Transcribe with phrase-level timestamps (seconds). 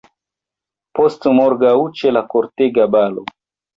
[0.99, 3.29] Postmorgaŭ, ĉe la kortega balo!